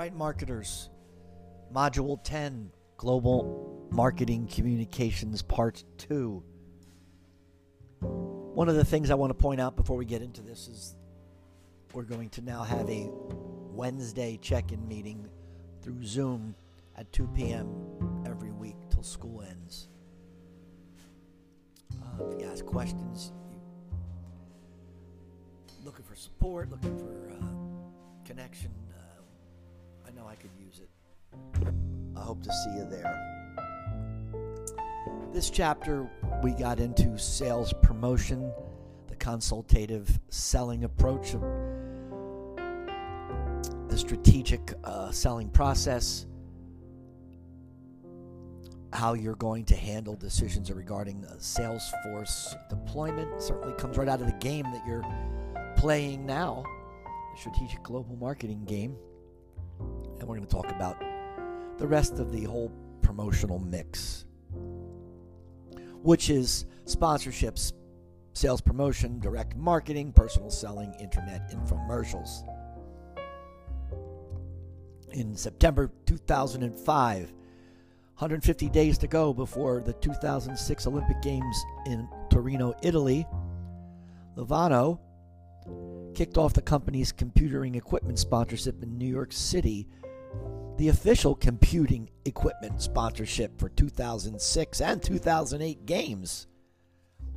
right, 0.00 0.16
marketers. 0.16 0.88
Module 1.74 2.18
10 2.24 2.70
Global 2.96 3.86
Marketing 3.90 4.46
Communications 4.46 5.42
Part 5.42 5.84
2. 5.98 6.42
One 8.00 8.70
of 8.70 8.76
the 8.76 8.84
things 8.84 9.10
I 9.10 9.14
want 9.14 9.28
to 9.28 9.34
point 9.34 9.60
out 9.60 9.76
before 9.76 9.98
we 9.98 10.06
get 10.06 10.22
into 10.22 10.40
this 10.40 10.68
is 10.68 10.96
we're 11.92 12.04
going 12.04 12.30
to 12.30 12.40
now 12.40 12.62
have 12.62 12.88
a 12.88 13.10
Wednesday 13.10 14.38
check 14.40 14.72
in 14.72 14.88
meeting 14.88 15.28
through 15.82 16.02
Zoom 16.02 16.54
at 16.96 17.12
2 17.12 17.28
p.m. 17.34 17.68
every 18.24 18.52
week 18.52 18.76
till 18.88 19.02
school 19.02 19.42
ends. 19.42 19.88
Uh, 22.02 22.24
if 22.24 22.40
you 22.40 22.50
ask 22.50 22.64
questions, 22.64 23.32
looking 25.84 26.06
for 26.06 26.16
support, 26.16 26.70
looking 26.70 26.96
for 26.96 27.32
uh, 27.32 28.24
connection, 28.24 28.70
know 30.20 30.28
I 30.28 30.34
could 30.34 30.50
use 30.58 30.80
it. 30.80 30.90
I 32.16 32.20
hope 32.20 32.42
to 32.42 32.52
see 32.52 32.70
you 32.76 32.84
there. 32.84 33.16
This 35.32 35.48
chapter, 35.48 36.10
we 36.42 36.52
got 36.52 36.80
into 36.80 37.16
sales 37.16 37.72
promotion, 37.82 38.52
the 39.06 39.16
consultative 39.16 40.20
selling 40.28 40.84
approach, 40.84 41.32
the 43.88 43.96
strategic 43.96 44.74
uh, 44.84 45.10
selling 45.10 45.48
process, 45.48 46.26
how 48.92 49.14
you're 49.14 49.36
going 49.36 49.64
to 49.64 49.76
handle 49.76 50.16
decisions 50.16 50.70
regarding 50.70 51.24
sales 51.38 51.90
force 52.02 52.54
deployment. 52.68 53.40
Certainly 53.40 53.74
comes 53.74 53.96
right 53.96 54.08
out 54.08 54.20
of 54.20 54.26
the 54.26 54.32
game 54.34 54.64
that 54.72 54.84
you're 54.86 55.06
playing 55.76 56.26
now, 56.26 56.64
the 57.32 57.40
strategic 57.40 57.82
global 57.84 58.16
marketing 58.16 58.64
game. 58.64 58.96
And 60.20 60.28
we're 60.28 60.36
going 60.36 60.46
to 60.46 60.54
talk 60.54 60.70
about 60.70 61.02
the 61.78 61.86
rest 61.86 62.18
of 62.18 62.30
the 62.30 62.44
whole 62.44 62.70
promotional 63.00 63.58
mix, 63.58 64.26
which 66.02 66.28
is 66.30 66.66
sponsorships, 66.84 67.72
sales 68.34 68.60
promotion, 68.60 69.18
direct 69.18 69.56
marketing, 69.56 70.12
personal 70.12 70.50
selling, 70.50 70.94
internet 71.00 71.50
infomercials. 71.50 72.46
In 75.12 75.34
September 75.34 75.90
2005, 76.06 77.32
150 78.20 78.68
days 78.68 78.98
to 78.98 79.08
go 79.08 79.32
before 79.32 79.80
the 79.80 79.94
2006 79.94 80.86
Olympic 80.86 81.22
Games 81.22 81.64
in 81.86 82.06
Torino, 82.28 82.74
Italy, 82.82 83.26
Lenovo 84.36 85.00
kicked 86.14 86.36
off 86.36 86.52
the 86.52 86.62
company's 86.62 87.12
computing 87.12 87.74
equipment 87.74 88.18
sponsorship 88.18 88.82
in 88.82 88.98
New 88.98 89.08
York 89.08 89.32
City 89.32 89.88
the 90.80 90.88
official 90.88 91.34
computing 91.34 92.08
equipment 92.24 92.80
sponsorship 92.80 93.58
for 93.58 93.68
2006 93.68 94.80
and 94.80 95.02
2008 95.02 95.84
games. 95.84 96.46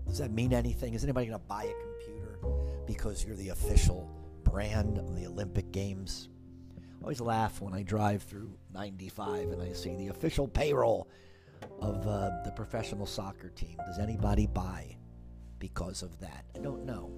Does 0.08 0.20
that 0.20 0.32
mean 0.32 0.54
anything? 0.54 0.94
Is 0.94 1.04
anybody 1.04 1.26
going 1.26 1.38
to 1.38 1.46
buy 1.46 1.66
a 1.66 1.74
computer 1.74 2.40
because 2.88 3.26
you're 3.26 3.36
the 3.36 3.50
official 3.50 4.10
brand 4.46 4.98
of 4.98 5.14
the 5.14 5.28
Olympic 5.28 5.74
Games? 5.74 6.30
I 6.78 7.02
always 7.02 7.20
laugh 7.20 7.60
when 7.60 7.74
I 7.74 7.84
drive 7.84 8.24
through 8.24 8.58
95 8.74 9.50
and 9.50 9.62
I 9.62 9.74
see 9.74 9.94
the 9.94 10.08
official 10.08 10.48
payroll 10.48 11.10
of 11.82 12.08
uh, 12.08 12.30
the 12.46 12.52
professional 12.56 13.06
soccer 13.06 13.50
team. 13.50 13.76
Does 13.86 14.00
anybody 14.00 14.48
buy 14.48 14.96
because 15.60 16.02
of 16.02 16.18
that? 16.22 16.46
I 16.56 16.60
don't 16.60 16.86
know. 16.86 17.12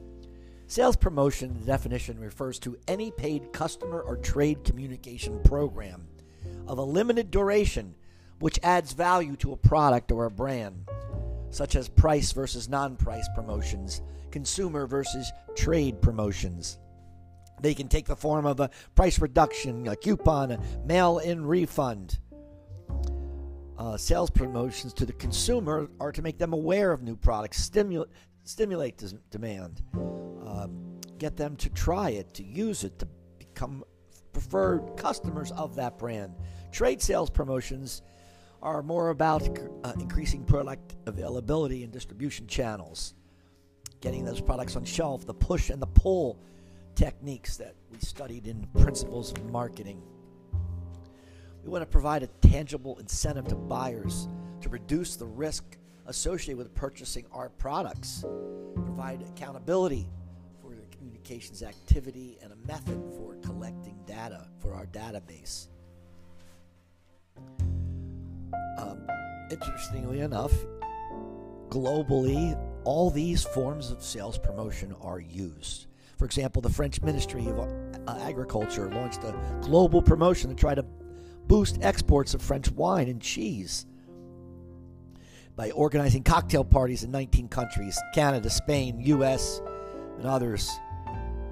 Sales 0.65 0.95
promotion, 0.95 1.53
the 1.53 1.65
definition 1.67 2.19
refers 2.19 2.57
to 2.57 2.75
any 2.87 3.11
paid 3.11 3.53
customer 3.53 4.01
or 4.01 4.17
trade 4.17 4.63
communication 4.63 5.39
program 5.43 6.07
of 6.67 6.77
a 6.77 6.83
limited 6.83 7.31
duration 7.31 7.95
which 8.39 8.59
adds 8.63 8.93
value 8.93 9.35
to 9.37 9.53
a 9.53 9.57
product 9.57 10.11
or 10.11 10.25
a 10.25 10.31
brand, 10.31 10.87
such 11.49 11.75
as 11.75 11.87
price 11.87 12.31
versus 12.31 12.67
non 12.67 12.95
price 12.95 13.27
promotions, 13.33 14.01
consumer 14.31 14.87
versus 14.87 15.31
trade 15.55 16.01
promotions. 16.01 16.77
They 17.61 17.73
can 17.73 17.87
take 17.87 18.05
the 18.05 18.15
form 18.15 18.45
of 18.45 18.59
a 18.59 18.69
price 18.95 19.19
reduction, 19.19 19.87
a 19.87 19.95
coupon, 19.95 20.51
a 20.51 20.59
mail 20.85 21.19
in 21.19 21.45
refund. 21.45 22.19
Uh, 23.77 23.97
sales 23.97 24.29
promotions 24.29 24.93
to 24.93 25.05
the 25.05 25.13
consumer 25.13 25.89
are 25.99 26.11
to 26.11 26.21
make 26.21 26.37
them 26.37 26.53
aware 26.53 26.91
of 26.91 27.01
new 27.01 27.15
products, 27.15 27.61
stimulate, 27.61 29.03
demand, 29.31 29.81
uh, 30.45 30.67
get 31.17 31.35
them 31.35 31.55
to 31.57 31.69
try 31.69 32.09
it, 32.09 32.33
to 32.33 32.43
use 32.43 32.83
it, 32.83 32.99
to 32.99 33.07
become 33.37 33.83
preferred 34.35 34.97
customers 34.97 35.51
of 35.53 35.75
that 35.75 35.97
brand. 35.97 36.35
Trade 36.73 37.01
sales 37.01 37.29
promotions 37.29 38.01
are 38.61 38.83
more 38.83 39.11
about 39.11 39.47
uh, 39.85 39.93
increasing 39.97 40.43
product 40.43 40.97
availability 41.05 41.83
and 41.83 41.93
distribution 41.93 42.45
channels, 42.45 43.13
getting 44.01 44.25
those 44.25 44.41
products 44.41 44.75
on 44.75 44.83
shelf, 44.83 45.25
the 45.25 45.33
push 45.33 45.69
and 45.69 45.81
the 45.81 45.87
pull 45.87 46.37
techniques 46.95 47.55
that 47.55 47.75
we 47.89 47.97
studied 47.99 48.45
in 48.45 48.67
Principles 48.77 49.31
of 49.31 49.49
Marketing. 49.51 50.03
We 51.63 51.69
want 51.69 51.83
to 51.83 51.89
provide 51.89 52.21
a 52.21 52.27
tangible 52.45 52.99
incentive 52.99 53.47
to 53.47 53.55
buyers 53.55 54.27
to 54.59 54.67
reduce 54.67 55.15
the 55.15 55.25
risk 55.25 55.77
associated 56.07 56.57
with 56.57 56.75
purchasing 56.75 57.25
our 57.31 57.47
products, 57.47 58.25
provide 58.83 59.21
accountability 59.29 60.09
communications 61.05 61.61
activity, 61.61 62.39
and 62.41 62.51
a 62.51 62.67
method 62.67 62.99
for 63.15 63.35
collecting 63.43 63.95
data 64.07 64.47
for 64.59 64.73
our 64.73 64.87
database. 64.87 65.67
Um, 68.79 69.05
interestingly 69.51 70.21
enough, 70.21 70.51
globally, 71.69 72.59
all 72.85 73.11
these 73.11 73.43
forms 73.43 73.91
of 73.91 74.01
sales 74.01 74.39
promotion 74.39 74.95
are 74.99 75.19
used. 75.19 75.85
For 76.17 76.25
example, 76.25 76.59
the 76.59 76.71
French 76.71 76.99
Ministry 77.03 77.47
of 77.49 77.59
uh, 77.59 78.17
Agriculture 78.21 78.89
launched 78.89 79.23
a 79.23 79.35
global 79.61 80.01
promotion 80.01 80.49
to 80.49 80.55
try 80.55 80.73
to 80.73 80.83
boost 81.47 81.77
exports 81.81 82.33
of 82.33 82.41
French 82.41 82.71
wine 82.71 83.09
and 83.09 83.21
cheese 83.21 83.85
by 85.55 85.69
organizing 85.71 86.23
cocktail 86.23 86.63
parties 86.63 87.03
in 87.03 87.11
19 87.11 87.47
countries 87.49 87.99
Canada, 88.15 88.49
Spain, 88.49 88.99
US, 89.01 89.61
and 90.17 90.25
others. 90.25 90.79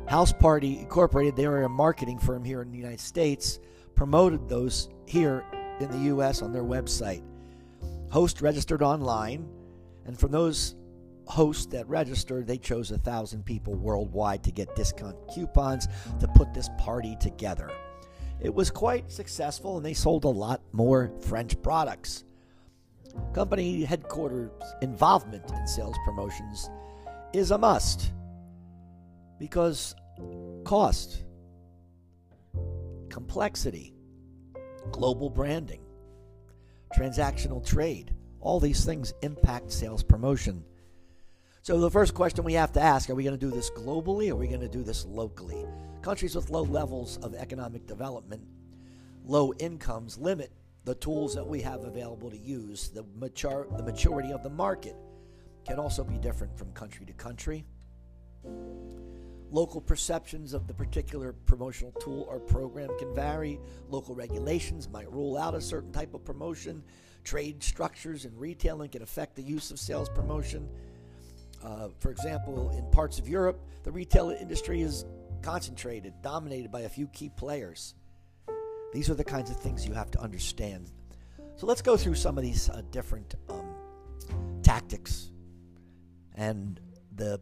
House 0.08 0.34
Party 0.34 0.80
Incorporated, 0.80 1.36
they 1.36 1.46
are 1.46 1.64
a 1.64 1.70
marketing 1.70 2.20
firm 2.20 2.44
here 2.44 2.62
in 2.62 2.72
the 2.72 2.78
United 2.78 3.00
States, 3.00 3.60
promoted 3.96 4.48
those 4.50 4.90
here 5.06 5.46
in 5.80 5.90
the 5.92 6.16
US 6.16 6.42
on 6.42 6.52
their 6.52 6.64
website. 6.64 7.24
Host 8.12 8.42
registered 8.42 8.82
online, 8.82 9.48
and 10.06 10.20
from 10.20 10.32
those 10.32 10.76
hosts 11.26 11.66
that 11.68 11.88
registered, 11.88 12.46
they 12.46 12.58
chose 12.58 12.92
a 12.92 12.98
thousand 12.98 13.46
people 13.46 13.76
worldwide 13.76 14.44
to 14.44 14.52
get 14.52 14.76
discount 14.76 15.16
coupons 15.34 15.88
to 16.20 16.28
put 16.30 16.54
this 16.54 16.70
party 16.78 17.16
together. 17.20 17.72
It 18.42 18.54
was 18.54 18.70
quite 18.70 19.12
successful, 19.12 19.78
and 19.78 19.86
they 19.86 19.94
sold 19.94 20.26
a 20.26 20.30
lot 20.30 20.62
more 20.74 21.12
French 21.22 21.60
products. 21.62 22.26
Company 23.34 23.84
headquarters 23.84 24.52
involvement 24.82 25.50
in 25.50 25.66
sales 25.66 25.96
promotions 26.04 26.70
is 27.32 27.52
a 27.52 27.58
must 27.58 28.12
because 29.44 29.94
cost, 30.64 31.22
complexity, 33.10 33.94
global 34.94 35.30
branding, 35.30 35.82
transactional 36.98 37.62
trade, 37.66 38.16
all 38.40 38.62
these 38.62 38.86
things 38.86 39.14
impact 39.22 39.70
sales 39.70 40.02
promotion. 40.02 40.64
So, 41.62 41.78
the 41.78 41.92
first 41.92 42.14
question 42.14 42.46
we 42.46 42.54
have 42.54 42.72
to 42.72 42.80
ask 42.80 43.10
are 43.10 43.16
we 43.16 43.26
going 43.26 43.38
to 43.38 43.46
do 43.46 43.54
this 43.54 43.70
globally 43.70 44.30
or 44.30 44.36
are 44.36 44.38
we 44.38 44.48
going 44.48 44.62
to 44.62 44.70
do 44.70 44.82
this 44.82 45.04
locally? 45.04 45.66
Countries 46.02 46.36
with 46.36 46.50
low 46.50 46.64
levels 46.64 47.18
of 47.18 47.36
economic 47.36 47.86
development, 47.86 48.44
low 49.26 49.52
incomes, 49.60 50.18
limit 50.18 50.54
the 50.86 50.96
tools 50.96 51.36
that 51.36 51.46
we 51.46 51.60
have 51.60 51.84
available 51.84 52.32
to 52.32 52.38
use. 52.38 52.88
The, 52.88 53.04
mature, 53.18 53.68
the 53.76 53.84
maturity 53.84 54.32
of 54.32 54.42
the 54.42 54.52
market 54.52 54.96
can 55.66 55.80
also 55.80 56.06
be 56.06 56.18
different 56.18 56.58
from 56.58 56.72
country 56.72 57.06
to 57.08 57.14
country. 57.14 57.66
Local 59.54 59.82
perceptions 59.82 60.56
of 60.56 60.66
the 60.66 60.74
particular 60.74 61.32
promotional 61.32 61.92
tool 62.02 62.26
or 62.28 62.40
program 62.40 62.90
can 62.98 63.14
vary. 63.14 63.60
Local 63.88 64.16
regulations 64.16 64.90
might 64.90 65.10
rule 65.14 65.38
out 65.38 65.54
a 65.54 65.62
certain 65.62 65.92
type 65.92 66.16
of 66.16 66.26
promotion. 66.26 66.84
Trade 67.24 67.62
structures 67.62 68.26
and 68.26 68.36
retailing 68.40 68.90
can 68.90 69.04
affect 69.04 69.36
the 69.36 69.44
use 69.44 69.70
of 69.70 69.80
sales 69.80 70.10
promotion. 70.10 70.68
Uh, 71.64 71.90
for 72.00 72.10
example, 72.10 72.72
in 72.76 72.90
parts 72.90 73.20
of 73.20 73.30
Europe, 73.30 73.62
the 73.84 73.92
retail 73.92 74.32
industry 74.32 74.82
is 74.82 75.06
concentrated, 75.44 76.14
dominated 76.24 76.72
by 76.72 76.82
a 76.82 76.90
few 76.90 77.06
key 77.10 77.30
players. 77.30 77.94
These 78.92 79.08
are 79.12 79.16
the 79.16 79.24
kinds 79.24 79.52
of 79.52 79.60
things 79.60 79.86
you 79.86 79.94
have 79.94 80.10
to 80.12 80.20
understand. 80.20 80.90
So 81.58 81.68
let's 81.68 81.84
go 81.84 81.96
through 81.96 82.16
some 82.16 82.40
of 82.40 82.44
these 82.44 82.72
uh, 82.72 82.82
different 82.90 83.36
um, 83.50 83.76
tactics 84.64 85.30
and 86.34 86.80
the 87.16 87.40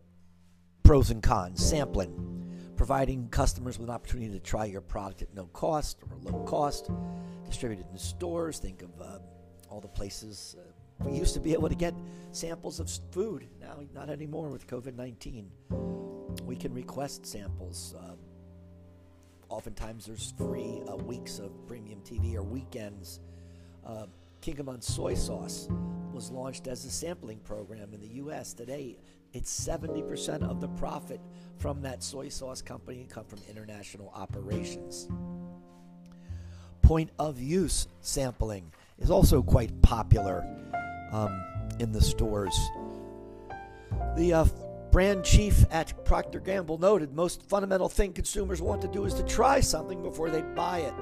pros 0.84 1.12
and 1.12 1.22
cons. 1.24 1.64
Sampling. 1.64 2.28
providing 2.76 3.30
customers 3.30 3.78
with 3.78 3.90
an 3.90 3.94
opportunity 3.94 4.32
to 4.32 4.40
try 4.40 4.66
your 4.66 4.82
product 4.82 5.22
at 5.22 5.34
no 5.36 5.46
cost 5.54 6.00
or 6.02 6.18
low 6.32 6.44
cost, 6.46 6.90
distributed 7.46 7.86
in 7.92 7.98
stores. 7.98 8.58
Think 8.58 8.82
of 8.82 8.90
uh, 9.00 9.20
all 9.70 9.80
the 9.80 9.88
places 9.88 10.56
uh, 10.58 10.72
we 11.06 11.18
used 11.18 11.34
to 11.34 11.40
be 11.40 11.54
able 11.54 11.70
to 11.70 11.76
get 11.76 11.94
samples 12.32 12.80
of 12.80 12.90
food. 13.12 13.48
Now, 13.60 13.80
not 13.94 14.10
anymore 14.10 14.50
with 14.50 14.68
COVID 14.68 14.96
19. 14.96 15.50
We 16.46 16.56
can 16.56 16.74
request 16.74 17.26
samples. 17.26 17.96
Uh, 17.98 18.16
oftentimes, 19.50 20.06
there's 20.06 20.34
free 20.38 20.82
uh, 20.88 20.96
weeks 20.96 21.40
of 21.40 21.52
premium 21.68 22.02
TV 22.02 22.36
or 22.36 22.44
weekends. 22.44 23.20
Uh, 23.86 24.06
Kikkoman 24.42 24.84
soy 24.84 25.14
sauce 25.14 25.68
was 26.14 26.30
launched 26.32 26.68
as 26.68 26.86
a 26.86 26.92
sampling 26.92 27.40
program 27.40 27.94
in 27.94 28.02
the 28.02 28.16
U.S. 28.16 28.54
Today, 28.54 28.98
it's 29.34 29.68
70% 29.68 30.44
of 30.44 30.60
the 30.60 30.68
profit 30.70 31.22
from 31.58 31.82
that 31.82 32.04
soy 32.04 32.30
sauce 32.30 32.62
company 32.62 33.08
come 33.10 33.26
from 33.26 33.40
international 33.50 34.12
operations. 34.14 35.08
Point 36.82 37.12
of 37.20 37.40
use 37.40 37.88
sampling 38.02 38.72
is 39.00 39.10
also 39.10 39.42
quite 39.42 39.82
popular 39.82 40.46
um, 41.12 41.42
in 41.80 41.92
the 41.92 42.02
stores. 42.02 42.58
The 44.18 44.34
uh, 44.34 44.46
brand 44.92 45.24
chief 45.24 45.64
at 45.72 46.04
Procter 46.04 46.40
Gamble 46.40 46.78
noted 46.78 47.14
most 47.14 47.44
fundamental 47.44 47.88
thing 47.88 48.12
consumers 48.12 48.62
want 48.62 48.82
to 48.82 48.88
do 48.88 49.06
is 49.06 49.14
to 49.14 49.24
try 49.24 49.62
something 49.62 50.02
before 50.02 50.30
they 50.30 50.42
buy 50.42 50.80
it. 50.80 50.94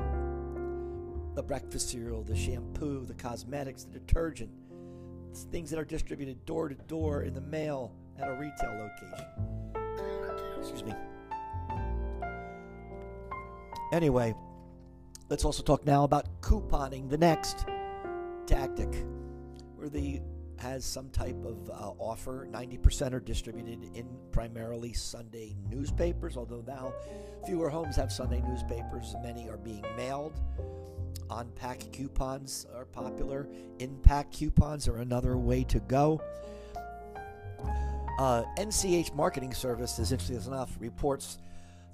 The 1.35 1.41
breakfast 1.41 1.89
cereal, 1.89 2.21
the 2.21 2.35
shampoo, 2.35 3.05
the 3.05 3.13
cosmetics, 3.15 3.85
the 3.85 3.99
detergent, 3.99 4.51
things 5.51 5.69
that 5.71 5.79
are 5.79 5.85
distributed 5.85 6.45
door 6.45 6.69
to 6.69 6.75
door 6.75 7.23
in 7.23 7.33
the 7.33 7.41
mail 7.41 7.93
at 8.21 8.27
a 8.27 8.33
retail 8.33 8.71
location. 8.71 9.25
Excuse 10.57 10.83
me. 10.83 10.93
Anyway, 13.91 14.35
let's 15.29 15.45
also 15.45 15.63
talk 15.63 15.85
now 15.85 16.03
about 16.03 16.41
couponing, 16.41 17.09
the 17.09 17.17
next 17.17 17.65
tactic, 18.45 18.93
where 19.75 19.89
the 19.89 20.21
has 20.59 20.83
some 20.83 21.09
type 21.09 21.43
of 21.45 21.69
uh, 21.69 21.91
offer. 21.97 22.47
90% 22.51 23.13
are 23.13 23.19
distributed 23.19 23.89
in 23.95 24.05
primarily 24.31 24.93
Sunday 24.93 25.55
newspapers, 25.69 26.37
although 26.37 26.63
now 26.67 26.93
fewer 27.45 27.69
homes 27.69 27.95
have 27.95 28.11
Sunday 28.11 28.41
newspapers. 28.41 29.15
Many 29.23 29.49
are 29.49 29.57
being 29.57 29.85
mailed. 29.95 30.39
On 31.29 31.49
pack 31.55 31.79
coupons 31.91 32.65
are 32.75 32.85
popular. 32.85 33.47
In 33.79 33.95
pack 33.99 34.31
coupons 34.31 34.87
are 34.87 34.97
another 34.97 35.37
way 35.37 35.63
to 35.65 35.79
go. 35.79 36.21
Uh, 38.19 38.43
NCH 38.57 39.15
Marketing 39.15 39.53
Services, 39.53 40.11
interestingly 40.11 40.45
enough, 40.45 40.75
reports 40.77 41.37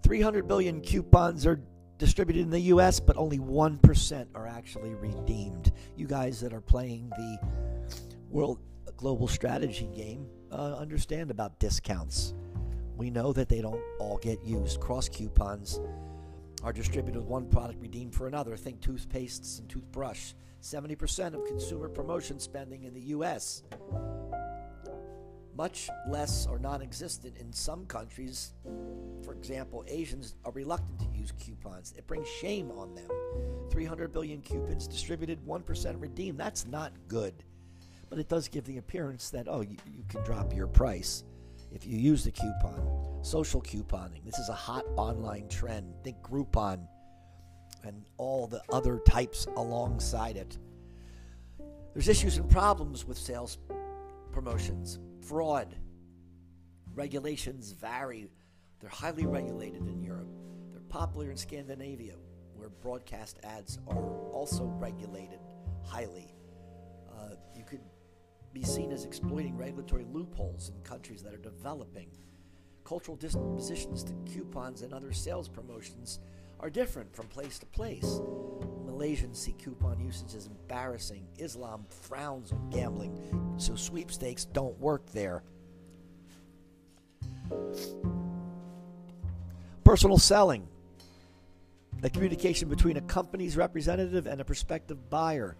300 0.01 0.47
billion 0.47 0.81
coupons 0.81 1.45
are 1.45 1.61
distributed 1.99 2.41
in 2.41 2.49
the 2.49 2.61
U.S., 2.61 2.99
but 2.99 3.15
only 3.15 3.37
1% 3.37 4.25
are 4.33 4.47
actually 4.47 4.95
redeemed. 4.95 5.71
You 5.95 6.07
guys 6.07 6.39
that 6.41 6.51
are 6.51 6.61
playing 6.61 7.11
the 7.11 7.37
World 8.31 8.57
Global 8.97 9.27
Strategy 9.27 9.87
game 9.95 10.25
uh, 10.51 10.75
understand 10.77 11.29
about 11.29 11.59
discounts. 11.59 12.33
We 12.97 13.11
know 13.11 13.31
that 13.31 13.47
they 13.47 13.61
don't 13.61 13.81
all 13.99 14.17
get 14.17 14.43
used. 14.43 14.79
Cross 14.79 15.09
coupons 15.09 15.79
are 16.63 16.73
distributed 16.73 17.19
with 17.19 17.27
one 17.27 17.45
product 17.45 17.79
redeemed 17.79 18.15
for 18.15 18.25
another. 18.25 18.57
Think 18.57 18.81
toothpastes 18.81 19.59
and 19.59 19.69
toothbrush. 19.69 20.33
70% 20.59 21.35
of 21.35 21.45
consumer 21.45 21.87
promotion 21.87 22.39
spending 22.39 22.85
in 22.85 22.95
the 22.95 23.01
U.S 23.01 23.61
much 25.55 25.89
less 26.07 26.47
or 26.47 26.59
non 26.59 26.81
existent 26.81 27.37
in 27.37 27.51
some 27.51 27.85
countries. 27.85 28.53
For 29.23 29.33
example, 29.33 29.83
Asians 29.87 30.35
are 30.43 30.51
reluctant 30.51 30.99
to 30.99 31.07
use 31.17 31.31
coupons. 31.39 31.93
It 31.97 32.05
brings 32.07 32.27
shame 32.27 32.71
on 32.71 32.93
them. 32.93 33.09
300 33.71 34.11
billion 34.11 34.41
coupons 34.41 34.87
distributed, 34.87 35.39
1% 35.45 36.01
redeemed. 36.01 36.39
That's 36.39 36.65
not 36.67 36.91
good. 37.07 37.33
But 38.09 38.19
it 38.19 38.29
does 38.29 38.47
give 38.47 38.65
the 38.65 38.77
appearance 38.77 39.29
that, 39.31 39.47
oh, 39.49 39.61
you, 39.61 39.77
you 39.91 40.03
can 40.07 40.23
drop 40.23 40.53
your 40.53 40.67
price 40.67 41.23
if 41.71 41.85
you 41.85 41.97
use 41.97 42.23
the 42.23 42.31
coupon. 42.31 43.23
Social 43.23 43.61
couponing. 43.61 44.23
This 44.23 44.37
is 44.37 44.49
a 44.49 44.53
hot 44.53 44.85
online 44.97 45.47
trend. 45.47 45.93
Think 46.03 46.21
Groupon 46.21 46.87
and 47.83 48.05
all 48.17 48.47
the 48.47 48.61
other 48.71 48.99
types 49.07 49.47
alongside 49.57 50.37
it. 50.37 50.57
There's 51.93 52.07
issues 52.07 52.37
and 52.37 52.49
problems 52.49 53.05
with 53.05 53.17
sales 53.17 53.57
promotions 54.31 54.99
fraud. 55.27 55.75
Regulations 56.93 57.71
vary. 57.71 58.29
They're 58.79 58.89
highly 58.89 59.25
regulated 59.25 59.87
in 59.87 60.01
Europe. 60.01 60.29
They're 60.71 60.81
popular 60.81 61.31
in 61.31 61.37
Scandinavia, 61.37 62.15
where 62.53 62.69
broadcast 62.69 63.39
ads 63.43 63.79
are 63.87 64.29
also 64.31 64.65
regulated 64.65 65.39
highly. 65.83 66.33
Uh, 67.09 67.35
you 67.55 67.63
could 67.63 67.81
be 68.53 68.63
seen 68.63 68.91
as 68.91 69.03
exploiting 69.03 69.57
regulatory 69.57 70.05
loopholes 70.05 70.69
in 70.69 70.81
countries 70.81 71.21
that 71.23 71.33
are 71.33 71.37
developing. 71.37 72.09
Cultural 72.83 73.17
dispositions 73.17 74.03
to 74.03 74.13
coupons 74.31 74.83
and 74.83 74.93
other 74.93 75.11
sales 75.11 75.49
promotions 75.49 76.19
are 76.65 76.69
different 76.71 77.15
from 77.15 77.27
place 77.27 77.59
to 77.59 77.65
place. 77.67 78.19
Malaysians 78.87 79.35
see 79.35 79.51
coupon 79.51 79.99
usage 79.99 80.33
as 80.33 80.47
embarrassing. 80.47 81.27
Islam 81.37 81.85
frowns 81.89 82.51
on 82.51 82.71
gambling, 82.71 83.53
so 83.57 83.75
sweepstakes 83.75 84.45
don't 84.45 84.75
work 84.79 85.05
there. 85.11 85.43
Personal 89.83 90.17
selling. 90.17 90.67
The 92.01 92.09
communication 92.09 92.67
between 92.67 92.97
a 92.97 93.01
company's 93.01 93.55
representative 93.55 94.25
and 94.25 94.41
a 94.41 94.45
prospective 94.45 95.07
buyer. 95.11 95.57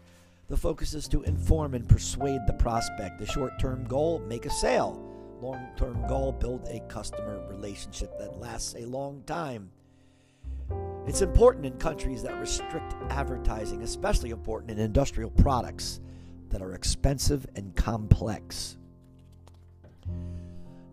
The 0.48 0.58
focus 0.58 0.96
is 0.96 1.08
to 1.10 1.22
inform 1.22 1.76
and 1.76 1.88
persuade 1.88 2.42
the 2.48 2.54
prospect. 2.54 3.20
The 3.20 3.28
short 3.28 3.60
term 3.60 3.84
goal 3.84 4.24
make 4.28 4.48
a 4.48 4.50
sale. 4.50 5.00
Long 5.40 5.68
term 5.78 6.04
goal 6.08 6.32
build 6.32 6.68
a 6.68 6.80
customer 6.92 7.48
relationship 7.48 8.18
that 8.18 8.40
lasts 8.40 8.74
a 8.76 8.88
long 8.88 9.22
time. 9.28 9.70
It's 11.08 11.22
important 11.22 11.68
in 11.68 11.78
countries 11.78 12.24
that 12.24 12.40
restrict 12.40 12.96
advertising, 13.10 13.84
especially 13.84 14.32
important 14.32 14.72
in 14.72 14.80
industrial 14.80 15.30
products 15.30 16.00
that 16.50 16.64
are 16.64 16.74
expensive 16.74 17.46
and 17.56 17.76
complex. 17.76 18.78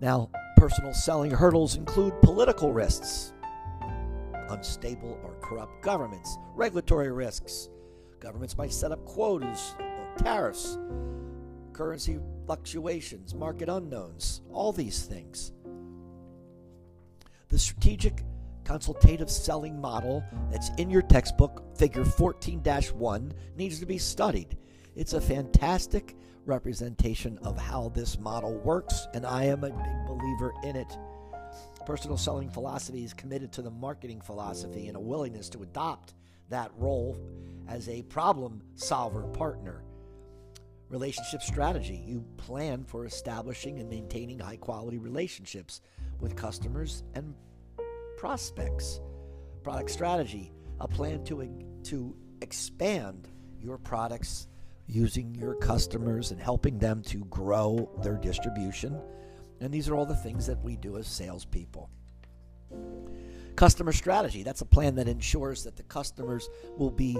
Now, 0.02 0.30
personal 0.56 0.92
selling 0.92 1.30
hurdles 1.30 1.76
include 1.76 2.20
political 2.20 2.72
risks, 2.72 3.32
unstable 4.50 5.18
or 5.24 5.34
corrupt 5.40 5.82
governments, 5.82 6.36
regulatory 6.54 7.10
risks. 7.10 7.70
Governments 8.20 8.58
might 8.58 8.72
set 8.72 8.92
up 8.92 9.02
quotas, 9.06 9.74
or 9.78 10.12
tariffs, 10.18 10.78
currency 11.72 12.18
fluctuations, 12.44 13.34
market 13.34 13.70
unknowns, 13.70 14.42
all 14.52 14.72
these 14.72 15.04
things. 15.04 15.52
The 17.48 17.58
strategic 17.58 18.22
consultative 18.64 19.30
selling 19.30 19.80
model 19.80 20.24
that's 20.50 20.70
in 20.78 20.90
your 20.90 21.02
textbook, 21.02 21.76
figure 21.76 22.04
14 22.04 22.60
1, 22.60 23.32
needs 23.56 23.78
to 23.80 23.86
be 23.86 23.98
studied. 23.98 24.56
It's 24.94 25.14
a 25.14 25.20
fantastic 25.20 26.16
representation 26.44 27.38
of 27.38 27.58
how 27.58 27.90
this 27.90 28.18
model 28.18 28.54
works, 28.58 29.06
and 29.14 29.24
I 29.24 29.44
am 29.44 29.64
a 29.64 29.70
big 29.70 30.06
believer 30.06 30.52
in 30.64 30.76
it. 30.76 30.98
Personal 31.86 32.16
selling 32.16 32.50
philosophy 32.50 33.04
is 33.04 33.14
committed 33.14 33.52
to 33.52 33.62
the 33.62 33.70
marketing 33.70 34.20
philosophy 34.20 34.88
and 34.88 34.96
a 34.96 35.00
willingness 35.00 35.48
to 35.50 35.62
adopt 35.62 36.14
that 36.48 36.70
role 36.76 37.18
as 37.68 37.88
a 37.88 38.02
problem 38.02 38.62
solver 38.74 39.22
partner. 39.28 39.82
Relationship 40.90 41.42
strategy 41.42 42.02
you 42.06 42.24
plan 42.36 42.84
for 42.84 43.06
establishing 43.06 43.80
and 43.80 43.88
maintaining 43.88 44.38
high 44.38 44.56
quality 44.56 44.98
relationships 44.98 45.80
with 46.20 46.36
customers 46.36 47.02
and 47.14 47.34
prospects. 48.22 49.00
Product 49.64 49.90
strategy, 49.90 50.52
a 50.78 50.86
plan 50.86 51.24
to, 51.24 51.44
to 51.82 52.14
expand 52.40 53.26
your 53.58 53.76
products 53.76 54.46
using 54.86 55.34
your 55.34 55.56
customers 55.56 56.30
and 56.30 56.40
helping 56.40 56.78
them 56.78 57.02
to 57.02 57.24
grow 57.24 57.90
their 58.00 58.14
distribution. 58.14 58.96
And 59.58 59.74
these 59.74 59.88
are 59.88 59.96
all 59.96 60.06
the 60.06 60.14
things 60.14 60.46
that 60.46 60.62
we 60.62 60.76
do 60.76 60.98
as 60.98 61.08
salespeople. 61.08 61.90
Customer 63.56 63.90
strategy, 63.90 64.44
that's 64.44 64.60
a 64.60 64.66
plan 64.66 64.94
that 64.94 65.08
ensures 65.08 65.64
that 65.64 65.74
the 65.74 65.82
customers 65.82 66.48
will 66.76 66.92
be 66.92 67.18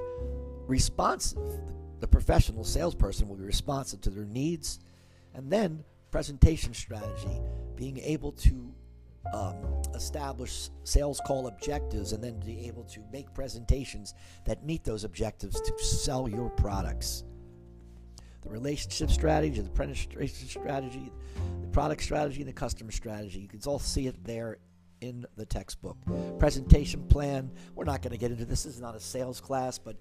responsive. 0.69 1.51
The 1.99 2.07
professional 2.07 2.63
salesperson 2.63 3.29
will 3.29 3.35
be 3.35 3.45
responsive 3.45 4.01
to 4.03 4.11
their 4.11 4.25
needs. 4.25 4.79
And 5.35 5.51
then 5.51 5.83
presentation 6.13 6.75
strategy, 6.75 7.41
being 7.75 7.99
able 7.99 8.31
to 8.31 8.73
um, 9.33 9.57
establish 9.95 10.71
sales 10.85 11.21
call 11.27 11.47
objectives 11.47 12.13
and 12.13 12.23
then 12.23 12.39
be 12.41 12.67
able 12.67 12.85
to 12.85 13.01
make 13.13 13.33
presentations 13.35 14.15
that 14.45 14.65
meet 14.65 14.85
those 14.85 15.05
objectives 15.05 15.61
to 15.61 15.85
sell 15.85 16.29
your 16.29 16.51
products. 16.51 17.25
The 18.43 18.51
relationship 18.51 19.11
strategy, 19.11 19.61
the 19.61 19.71
penetration 19.71 20.49
strategy, 20.49 21.13
the 21.61 21.69
product 21.69 22.03
strategy, 22.03 22.41
and 22.41 22.49
the 22.49 22.53
customer 22.53 22.91
strategy. 22.91 23.41
You 23.41 23.49
can 23.49 23.61
all 23.67 23.79
see 23.79 24.09
it 24.09 24.25
there 24.25 24.59
in 25.01 25.25
the 25.37 25.47
textbook. 25.47 25.97
Presentation 26.39 27.07
plan, 27.09 27.51
we're 27.75 27.85
not 27.85 28.03
going 28.03 28.13
to 28.13 28.19
get 28.19 28.33
into 28.33 28.45
this. 28.45 28.65
This 28.65 28.75
is 28.75 28.81
not 28.81 28.97
a 28.97 29.01
sales 29.01 29.41
class, 29.41 29.79
but 29.79 29.97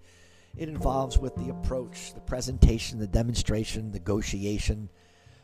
it 0.58 0.70
involves 0.70 1.18
with 1.18 1.36
the 1.36 1.50
approach, 1.50 2.13
the 2.13 2.22
presentation, 2.22 3.00
the 3.00 3.08
demonstration, 3.08 3.92
negotiation, 3.92 4.90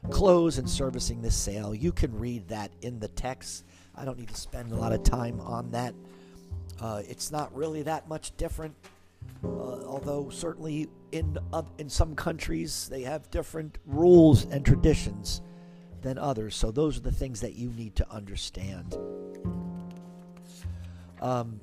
close 0.10 0.58
and 0.58 0.70
servicing 0.70 1.22
the 1.22 1.32
sale. 1.32 1.74
You 1.74 1.92
can 1.92 2.18
read 2.18 2.48
that 2.50 2.72
in 2.82 3.00
the 3.00 3.08
text. 3.10 3.66
I 3.96 4.06
don't 4.06 4.18
need 4.18 4.30
to 4.30 4.36
spend 4.36 4.72
a 4.72 4.76
lot 4.76 4.94
of 4.94 5.04
time 5.04 5.40
on 5.42 5.72
that. 5.72 5.94
Uh, 6.80 7.02
it's 7.08 7.32
not 7.32 7.54
really 7.56 7.82
that 7.84 8.08
much 8.08 8.36
different, 8.38 8.76
uh, 9.44 9.48
although 9.48 10.30
certainly 10.30 10.88
in 11.12 11.38
uh, 11.52 11.64
in 11.80 11.90
some 11.90 12.16
countries 12.16 12.88
they 12.90 13.02
have 13.02 13.30
different 13.32 13.80
rules 13.86 14.46
and 14.46 14.64
traditions 14.64 15.42
than 16.02 16.18
others. 16.18 16.56
So 16.56 16.70
those 16.70 16.98
are 16.98 17.02
the 17.02 17.12
things 17.12 17.42
that 17.42 17.56
you 17.56 17.70
need 17.72 17.96
to 17.96 18.10
understand. 18.12 18.96
Um, 21.20 21.60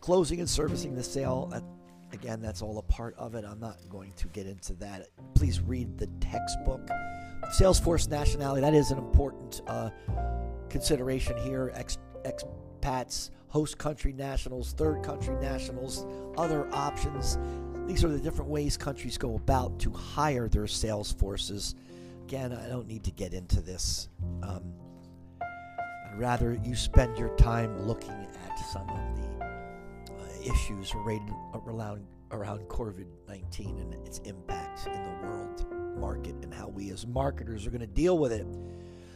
closing 0.00 0.38
and 0.38 0.48
servicing 0.48 0.94
the 0.94 1.02
sale. 1.02 1.52
Again, 2.12 2.40
that's 2.40 2.62
all 2.62 2.78
a 2.78 2.82
part 2.82 3.14
of 3.16 3.34
it. 3.34 3.44
I'm 3.44 3.60
not 3.60 3.76
going 3.88 4.12
to 4.16 4.28
get 4.28 4.46
into 4.46 4.74
that. 4.74 5.08
Please 5.34 5.60
read 5.60 5.98
the 5.98 6.06
textbook. 6.20 6.88
Salesforce 7.58 8.08
nationality, 8.08 8.60
that 8.60 8.74
is 8.74 8.90
an 8.90 8.98
important 8.98 9.62
uh, 9.66 9.90
consideration 10.68 11.36
here. 11.38 11.72
Ex- 11.74 11.98
expats, 12.24 13.30
host 13.48 13.78
country 13.78 14.12
nationals, 14.12 14.72
third 14.72 15.02
country 15.02 15.34
nationals, 15.36 16.06
other 16.36 16.68
options. 16.72 17.38
These 17.86 18.04
are 18.04 18.08
the 18.08 18.20
different 18.20 18.50
ways 18.50 18.76
countries 18.76 19.18
go 19.18 19.34
about 19.36 19.78
to 19.80 19.90
hire 19.90 20.48
their 20.48 20.66
sales 20.66 21.12
forces. 21.12 21.74
Again, 22.24 22.52
I 22.52 22.68
don't 22.68 22.86
need 22.86 23.02
to 23.04 23.10
get 23.10 23.34
into 23.34 23.60
this. 23.60 24.08
Um, 24.42 24.74
rather 26.16 26.58
you 26.62 26.76
spend 26.76 27.16
your 27.18 27.34
time 27.36 27.86
looking 27.86 28.10
at 28.10 28.58
some 28.72 28.88
of 28.88 29.16
the 29.16 29.39
issues 30.42 30.94
related 30.94 31.32
uh, 31.54 31.58
around 31.66 32.06
around 32.32 32.60
COVID 32.68 33.06
19 33.28 33.78
and 33.78 33.94
its 34.06 34.18
impact 34.20 34.86
in 34.86 35.02
the 35.02 35.26
world 35.26 35.66
market 35.98 36.34
and 36.42 36.54
how 36.54 36.68
we 36.68 36.90
as 36.90 37.06
marketers 37.06 37.66
are 37.66 37.70
going 37.70 37.80
to 37.80 37.86
deal 37.86 38.18
with 38.18 38.32
it. 38.32 38.46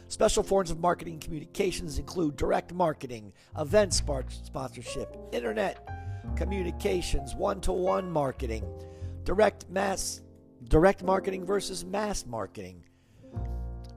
Special 0.07 0.43
forms 0.43 0.69
of 0.69 0.79
marketing 0.79 1.19
communications 1.19 1.97
include 1.97 2.35
direct 2.35 2.73
marketing, 2.73 3.33
event 3.57 3.93
sponsorship, 3.93 5.17
internet 5.31 5.89
communications, 6.35 7.35
one-to-one 7.35 8.11
marketing, 8.11 8.65
direct 9.23 9.69
mass 9.69 10.21
direct 10.67 11.03
marketing 11.03 11.45
versus 11.45 11.85
mass 11.85 12.25
marketing. 12.25 12.83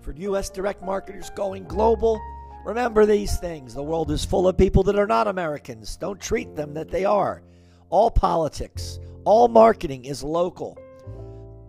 For 0.03 0.13
US 0.13 0.51
direct 0.51 0.83
marketers 0.83 1.31
going 1.31 1.65
global, 1.65 2.21
remember 2.65 3.07
these 3.07 3.39
things. 3.39 3.75
The 3.75 3.83
world 3.83 4.11
is 4.11 4.25
full 4.25 4.49
of 4.49 4.57
people 4.57 4.83
that 4.85 4.99
are 4.99 5.07
not 5.07 5.29
Americans. 5.29 5.97
Don't 5.97 6.21
treat 6.21 6.55
them 6.55 6.75
that 6.75 6.91
they 6.91 7.05
are. 7.05 7.43
All 7.91 8.11
politics, 8.11 8.99
all 9.25 9.49
marketing 9.49 10.05
is 10.05 10.23
local. 10.23 10.79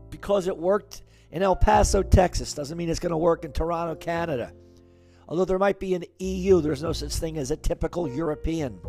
Because 0.10 0.48
it 0.48 0.58
worked 0.58 1.04
in 1.32 1.42
El 1.44 1.56
Paso, 1.56 2.04
Texas, 2.04 2.54
doesn't 2.54 2.78
mean 2.78 2.90
it's 2.90 3.00
going 3.00 3.12
to 3.12 3.18
work 3.18 3.46
in 3.46 3.52
Toronto, 3.52 3.96
Canada. 3.96 4.52
Although 5.28 5.46
there 5.46 5.60
might 5.60 5.80
be 5.80 5.94
an 5.94 6.06
EU, 6.18 6.60
there's 6.60 6.84
no 6.84 6.92
such 6.92 7.14
thing 7.14 7.38
as 7.38 7.52
a 7.52 7.56
typical 7.56 8.10
European. 8.10 8.80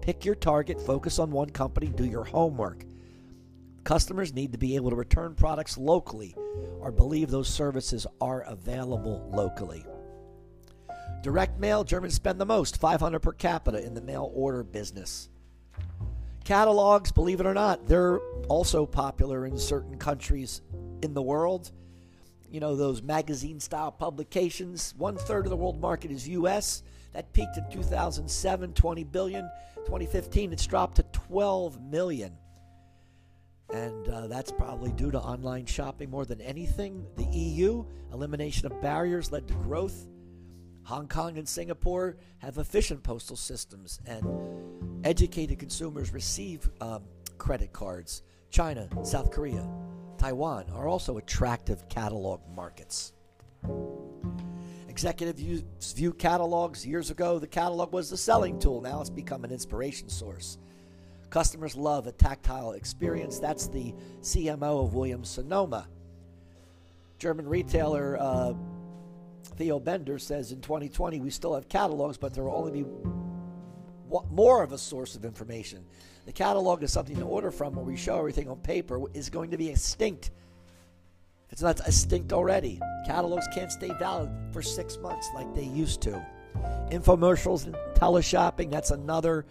Pick 0.00 0.24
your 0.24 0.36
target, 0.36 0.80
focus 0.80 1.18
on 1.18 1.30
one 1.30 1.50
company, 1.50 1.88
do 1.88 2.04
your 2.04 2.24
homework. 2.24 2.84
Customers 3.82 4.32
need 4.32 4.52
to 4.52 4.58
be 4.58 4.76
able 4.76 4.90
to 4.90 4.96
return 4.96 5.34
products 5.34 5.76
locally 5.76 6.34
or 6.80 6.92
believe 6.92 7.30
those 7.30 7.48
services 7.48 8.06
are 8.20 8.42
available 8.42 9.28
locally. 9.32 9.84
Direct 11.22 11.58
mail, 11.58 11.84
Germans 11.84 12.14
spend 12.14 12.40
the 12.40 12.46
most, 12.46 12.80
500 12.80 13.18
per 13.18 13.32
capita 13.32 13.84
in 13.84 13.94
the 13.94 14.00
mail 14.00 14.30
order 14.34 14.62
business. 14.62 15.28
Catalogs, 16.44 17.12
believe 17.12 17.40
it 17.40 17.46
or 17.46 17.54
not, 17.54 17.86
they're 17.86 18.20
also 18.48 18.86
popular 18.86 19.44
in 19.44 19.58
certain 19.58 19.98
countries 19.98 20.62
in 21.02 21.12
the 21.12 21.22
world. 21.22 21.72
You 22.50 22.60
know, 22.60 22.76
those 22.76 23.02
magazine 23.02 23.60
style 23.60 23.92
publications. 23.92 24.94
One 24.96 25.16
third 25.16 25.44
of 25.44 25.50
the 25.50 25.56
world 25.56 25.80
market 25.80 26.10
is 26.10 26.26
US. 26.28 26.82
That 27.12 27.32
peaked 27.32 27.56
in 27.56 27.70
2007, 27.70 28.72
20 28.72 29.04
billion. 29.04 29.50
2015, 29.84 30.52
it's 30.52 30.66
dropped 30.66 30.96
to 30.96 31.02
12 31.02 31.82
million. 31.82 32.32
And 33.70 34.08
uh, 34.08 34.26
that's 34.28 34.50
probably 34.50 34.92
due 34.92 35.10
to 35.10 35.18
online 35.18 35.66
shopping 35.66 36.08
more 36.08 36.24
than 36.24 36.40
anything. 36.40 37.04
The 37.16 37.24
EU, 37.24 37.84
elimination 38.12 38.66
of 38.66 38.80
barriers 38.80 39.30
led 39.30 39.46
to 39.48 39.54
growth. 39.54 40.06
Hong 40.88 41.06
Kong 41.06 41.36
and 41.36 41.46
Singapore 41.46 42.16
have 42.38 42.56
efficient 42.56 43.02
postal 43.02 43.36
systems, 43.36 44.00
and 44.06 44.24
educated 45.04 45.58
consumers 45.58 46.14
receive 46.14 46.70
um, 46.80 47.02
credit 47.36 47.74
cards. 47.74 48.22
China, 48.48 48.88
South 49.02 49.30
Korea, 49.30 49.68
Taiwan 50.16 50.64
are 50.72 50.88
also 50.88 51.18
attractive 51.18 51.86
catalog 51.90 52.40
markets. 52.56 53.12
Executive 54.88 55.36
view 55.36 56.14
catalogs. 56.14 56.86
Years 56.86 57.10
ago, 57.10 57.38
the 57.38 57.46
catalog 57.46 57.92
was 57.92 58.08
the 58.08 58.16
selling 58.16 58.58
tool. 58.58 58.80
Now 58.80 59.02
it's 59.02 59.10
become 59.10 59.44
an 59.44 59.50
inspiration 59.50 60.08
source. 60.08 60.56
Customers 61.28 61.76
love 61.76 62.06
a 62.06 62.12
tactile 62.12 62.72
experience. 62.72 63.38
That's 63.38 63.66
the 63.68 63.94
CMO 64.22 64.86
of 64.86 64.94
Williams 64.94 65.28
Sonoma. 65.28 65.86
German 67.18 67.46
retailer 67.46 68.16
uh, 68.18 68.54
Theo 69.58 69.80
Bender 69.80 70.20
says 70.20 70.52
in 70.52 70.60
2020 70.60 71.18
we 71.18 71.30
still 71.30 71.52
have 71.52 71.68
catalogs, 71.68 72.16
but 72.16 72.32
there 72.32 72.44
will 72.44 72.54
only 72.54 72.84
be 72.84 72.88
more 74.30 74.62
of 74.62 74.70
a 74.70 74.78
source 74.78 75.16
of 75.16 75.24
information. 75.24 75.84
The 76.26 76.32
catalog 76.32 76.84
is 76.84 76.92
something 76.92 77.16
to 77.16 77.24
order 77.24 77.50
from 77.50 77.74
where 77.74 77.84
we 77.84 77.96
show 77.96 78.16
everything 78.18 78.48
on 78.48 78.58
paper 78.58 79.00
is 79.14 79.28
going 79.28 79.50
to 79.50 79.56
be 79.56 79.68
extinct. 79.68 80.30
If 81.46 81.54
it's 81.54 81.62
not 81.62 81.80
extinct 81.80 82.32
already, 82.32 82.80
catalogs 83.04 83.48
can't 83.52 83.72
stay 83.72 83.90
valid 83.98 84.30
for 84.52 84.62
six 84.62 84.96
months 84.98 85.28
like 85.34 85.52
they 85.54 85.64
used 85.64 86.02
to. 86.02 86.24
Infomercials 86.92 87.66
and 87.66 87.74
teleshopping, 87.96 88.70
that's 88.70 88.92
another 88.92 89.44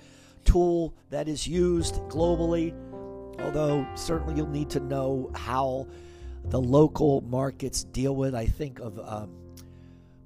tool 0.45 0.93
that 1.09 1.27
is 1.27 1.45
used 1.45 1.95
globally, 2.07 2.73
although 3.41 3.85
certainly 3.95 4.35
you'll 4.35 4.47
need 4.47 4.69
to 4.69 4.79
know 4.79 5.29
how 5.35 5.85
the 6.45 6.61
local 6.61 7.19
markets 7.21 7.83
deal 7.83 8.15
with. 8.15 8.33
I 8.33 8.45
think 8.45 8.79
of 8.79 8.97
um, 8.99 9.31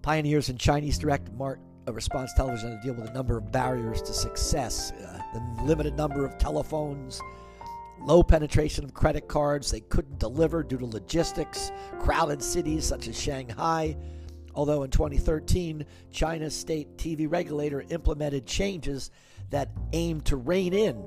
pioneers 0.01 0.49
in 0.49 0.57
Chinese 0.57 0.97
direct 0.97 1.31
mar- 1.33 1.59
uh, 1.87 1.93
response 1.93 2.33
television 2.33 2.71
to 2.71 2.81
deal 2.81 2.93
with 2.93 3.09
a 3.09 3.13
number 3.13 3.37
of 3.37 3.51
barriers 3.51 4.01
to 4.01 4.13
success, 4.13 4.91
uh, 4.91 5.21
the 5.33 5.63
limited 5.63 5.95
number 5.95 6.25
of 6.25 6.37
telephones, 6.37 7.19
low 8.03 8.23
penetration 8.23 8.83
of 8.83 8.93
credit 8.93 9.27
cards 9.27 9.71
they 9.71 9.79
couldn't 9.81 10.19
deliver 10.19 10.63
due 10.63 10.77
to 10.77 10.85
logistics, 10.85 11.71
crowded 11.99 12.41
cities 12.41 12.85
such 12.85 13.07
as 13.07 13.19
Shanghai. 13.19 13.95
Although 14.53 14.83
in 14.83 14.91
2013, 14.91 15.85
China's 16.11 16.55
state 16.55 16.97
TV 16.97 17.25
regulator 17.29 17.85
implemented 17.89 18.45
changes 18.45 19.11
that 19.49 19.71
aimed 19.93 20.25
to 20.25 20.35
rein 20.35 20.73
in 20.73 21.03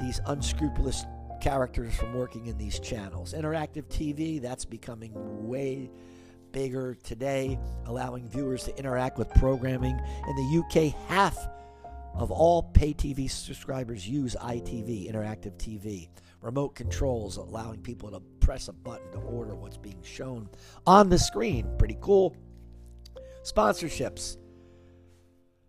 these 0.00 0.20
unscrupulous 0.26 1.04
characters 1.40 1.94
from 1.94 2.14
working 2.14 2.46
in 2.46 2.56
these 2.56 2.78
channels. 2.78 3.32
Interactive 3.32 3.84
TV, 3.86 4.40
that's 4.40 4.64
becoming 4.64 5.12
way 5.46 5.90
bigger 6.52 6.94
today, 6.94 7.58
allowing 7.86 8.28
viewers 8.28 8.64
to 8.64 8.78
interact 8.78 9.18
with 9.18 9.28
programming. 9.34 9.98
In 10.28 10.36
the 10.36 10.58
UK, 10.58 10.94
half 11.08 11.36
of 12.14 12.30
all 12.30 12.62
pay 12.62 12.92
TV 12.92 13.30
subscribers 13.30 14.08
use 14.08 14.36
ITV, 14.40 15.12
interactive 15.12 15.56
TV. 15.56 16.08
Remote 16.40 16.74
controls 16.74 17.36
allowing 17.36 17.80
people 17.80 18.10
to 18.10 18.20
press 18.40 18.68
a 18.68 18.72
button 18.72 19.10
to 19.12 19.18
order 19.18 19.54
what's 19.54 19.76
being 19.76 20.02
shown 20.02 20.48
on 20.86 21.08
the 21.08 21.18
screen. 21.18 21.68
Pretty 21.78 21.96
cool. 22.00 22.36
Sponsorships, 23.42 24.36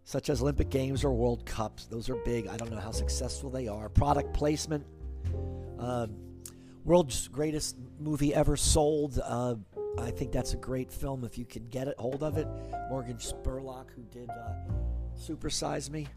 such 0.03 0.29
as 0.29 0.41
Olympic 0.41 0.69
Games 0.69 1.03
or 1.03 1.13
World 1.13 1.45
Cups, 1.45 1.85
those 1.85 2.09
are 2.09 2.15
big. 2.25 2.47
I 2.47 2.57
don't 2.57 2.71
know 2.71 2.79
how 2.79 2.91
successful 2.91 3.49
they 3.49 3.67
are. 3.67 3.89
Product 3.89 4.33
placement. 4.33 4.85
Um, 5.77 6.15
world's 6.83 7.27
greatest 7.27 7.77
movie 7.99 8.33
ever 8.33 8.57
sold. 8.57 9.19
Uh, 9.23 9.55
I 9.97 10.11
think 10.11 10.31
that's 10.31 10.53
a 10.53 10.57
great 10.57 10.91
film 10.91 11.23
if 11.23 11.37
you 11.37 11.45
can 11.45 11.67
get 11.69 11.87
it, 11.87 11.95
hold 11.97 12.23
of 12.23 12.37
it. 12.37 12.47
Morgan 12.89 13.17
Spurlock, 13.17 13.91
who 13.95 14.03
did 14.03 14.29
uh, 14.29 14.53
Super 15.15 15.49
Size 15.49 15.89
Me. 15.89 16.07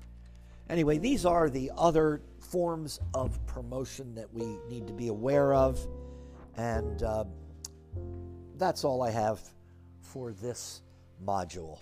Anyway, 0.69 0.99
these 0.99 1.27
are 1.27 1.51
the 1.51 1.71
other 1.77 2.23
forms 2.39 3.01
of 3.15 3.45
promotion 3.47 4.15
that 4.15 4.33
we 4.33 4.59
need 4.69 4.87
to 4.87 4.93
be 4.93 5.09
aware 5.09 5.55
of. 5.55 5.87
And 6.57 7.03
uh, 7.03 7.25
that's 8.57 8.85
all 8.85 9.03
I 9.03 9.11
have 9.11 9.41
for 10.01 10.33
this 10.33 10.83
module. 11.25 11.79